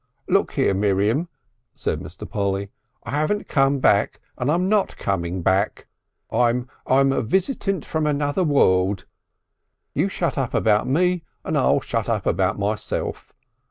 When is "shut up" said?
10.09-10.55, 11.81-12.25